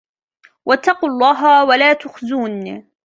[0.65, 2.85] وَاتَّقُوا اللَّهَ وَلَا تُخْزُونِ